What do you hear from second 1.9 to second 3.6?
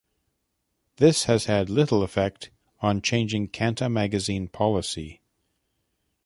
effect on changing